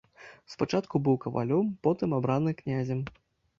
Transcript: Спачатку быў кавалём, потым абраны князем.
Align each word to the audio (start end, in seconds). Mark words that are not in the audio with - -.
Спачатку 0.53 1.01
быў 1.09 1.19
кавалём, 1.27 1.69
потым 1.89 2.17
абраны 2.19 2.57
князем. 2.65 3.07